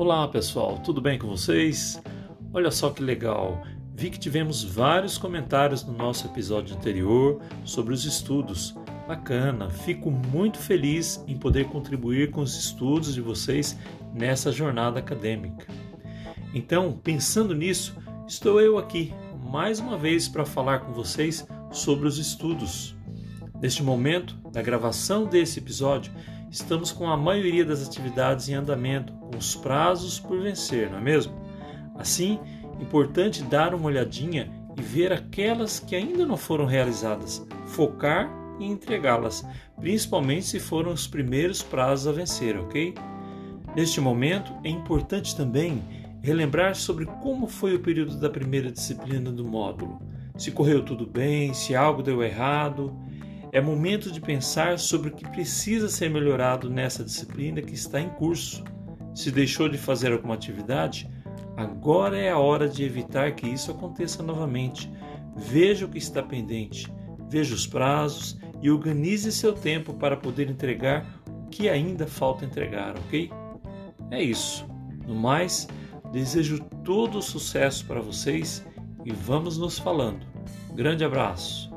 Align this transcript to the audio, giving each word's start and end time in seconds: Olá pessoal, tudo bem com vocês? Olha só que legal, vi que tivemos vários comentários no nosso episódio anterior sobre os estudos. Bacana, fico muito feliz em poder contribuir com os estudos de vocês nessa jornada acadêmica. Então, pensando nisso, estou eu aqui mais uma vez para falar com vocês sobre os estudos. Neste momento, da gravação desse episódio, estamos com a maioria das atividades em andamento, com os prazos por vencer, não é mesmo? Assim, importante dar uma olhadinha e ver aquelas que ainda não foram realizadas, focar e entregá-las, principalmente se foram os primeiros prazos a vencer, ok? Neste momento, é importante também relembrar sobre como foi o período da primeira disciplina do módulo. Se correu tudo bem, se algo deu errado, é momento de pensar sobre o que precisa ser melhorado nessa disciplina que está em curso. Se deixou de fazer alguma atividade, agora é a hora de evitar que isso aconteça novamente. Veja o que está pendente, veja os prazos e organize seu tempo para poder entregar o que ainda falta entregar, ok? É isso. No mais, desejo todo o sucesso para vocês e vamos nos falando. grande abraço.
Olá 0.00 0.26
pessoal, 0.26 0.78
tudo 0.78 0.98
bem 0.98 1.18
com 1.18 1.28
vocês? 1.28 2.00
Olha 2.54 2.70
só 2.70 2.88
que 2.88 3.02
legal, 3.02 3.62
vi 3.94 4.08
que 4.08 4.18
tivemos 4.18 4.64
vários 4.64 5.18
comentários 5.18 5.84
no 5.84 5.92
nosso 5.92 6.26
episódio 6.26 6.74
anterior 6.74 7.38
sobre 7.66 7.92
os 7.92 8.06
estudos. 8.06 8.74
Bacana, 9.06 9.68
fico 9.68 10.10
muito 10.10 10.56
feliz 10.56 11.22
em 11.28 11.36
poder 11.36 11.66
contribuir 11.66 12.30
com 12.30 12.40
os 12.40 12.56
estudos 12.56 13.12
de 13.12 13.20
vocês 13.20 13.78
nessa 14.14 14.50
jornada 14.50 15.00
acadêmica. 15.00 15.66
Então, 16.54 16.92
pensando 16.92 17.54
nisso, 17.54 17.94
estou 18.26 18.58
eu 18.58 18.78
aqui 18.78 19.12
mais 19.50 19.80
uma 19.80 19.98
vez 19.98 20.26
para 20.26 20.46
falar 20.46 20.78
com 20.78 20.94
vocês 20.94 21.46
sobre 21.70 22.08
os 22.08 22.16
estudos. 22.16 22.96
Neste 23.60 23.82
momento, 23.82 24.34
da 24.50 24.62
gravação 24.62 25.26
desse 25.26 25.58
episódio, 25.58 26.10
estamos 26.50 26.90
com 26.90 27.08
a 27.08 27.16
maioria 27.16 27.64
das 27.64 27.86
atividades 27.86 28.48
em 28.48 28.54
andamento, 28.54 29.12
com 29.12 29.36
os 29.36 29.54
prazos 29.54 30.18
por 30.18 30.40
vencer, 30.40 30.90
não 30.90 30.98
é 30.98 31.00
mesmo? 31.00 31.32
Assim, 31.96 32.38
importante 32.80 33.42
dar 33.42 33.74
uma 33.74 33.86
olhadinha 33.86 34.50
e 34.76 34.82
ver 34.82 35.12
aquelas 35.12 35.78
que 35.78 35.94
ainda 35.94 36.26
não 36.26 36.36
foram 36.36 36.64
realizadas, 36.64 37.46
focar 37.66 38.30
e 38.58 38.64
entregá-las, 38.64 39.46
principalmente 39.78 40.46
se 40.46 40.58
foram 40.58 40.92
os 40.92 41.06
primeiros 41.06 41.62
prazos 41.62 42.08
a 42.08 42.12
vencer, 42.12 42.58
ok? 42.58 42.94
Neste 43.76 44.00
momento, 44.00 44.52
é 44.64 44.68
importante 44.68 45.36
também 45.36 45.82
relembrar 46.20 46.74
sobre 46.74 47.06
como 47.06 47.46
foi 47.46 47.74
o 47.74 47.80
período 47.80 48.18
da 48.18 48.28
primeira 48.28 48.70
disciplina 48.70 49.30
do 49.30 49.44
módulo. 49.44 50.00
Se 50.36 50.50
correu 50.50 50.82
tudo 50.82 51.06
bem, 51.06 51.54
se 51.54 51.74
algo 51.74 52.02
deu 52.02 52.22
errado, 52.22 52.94
é 53.52 53.60
momento 53.60 54.10
de 54.10 54.20
pensar 54.20 54.78
sobre 54.78 55.10
o 55.10 55.12
que 55.12 55.28
precisa 55.28 55.88
ser 55.88 56.08
melhorado 56.08 56.70
nessa 56.70 57.02
disciplina 57.02 57.60
que 57.60 57.74
está 57.74 58.00
em 58.00 58.08
curso. 58.10 58.62
Se 59.14 59.30
deixou 59.30 59.68
de 59.68 59.76
fazer 59.76 60.12
alguma 60.12 60.34
atividade, 60.34 61.10
agora 61.56 62.16
é 62.16 62.30
a 62.30 62.38
hora 62.38 62.68
de 62.68 62.84
evitar 62.84 63.34
que 63.34 63.48
isso 63.48 63.70
aconteça 63.70 64.22
novamente. 64.22 64.90
Veja 65.36 65.86
o 65.86 65.88
que 65.88 65.98
está 65.98 66.22
pendente, 66.22 66.92
veja 67.28 67.54
os 67.54 67.66
prazos 67.66 68.38
e 68.62 68.70
organize 68.70 69.32
seu 69.32 69.52
tempo 69.52 69.94
para 69.94 70.16
poder 70.16 70.48
entregar 70.48 71.06
o 71.26 71.48
que 71.48 71.68
ainda 71.68 72.06
falta 72.06 72.44
entregar, 72.44 72.96
ok? 72.98 73.30
É 74.10 74.22
isso. 74.22 74.66
No 75.06 75.14
mais, 75.14 75.66
desejo 76.12 76.60
todo 76.84 77.18
o 77.18 77.22
sucesso 77.22 77.84
para 77.86 78.00
vocês 78.00 78.64
e 79.04 79.12
vamos 79.12 79.58
nos 79.58 79.78
falando. 79.78 80.24
grande 80.74 81.04
abraço. 81.04 81.69